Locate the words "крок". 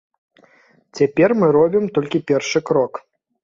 2.71-2.93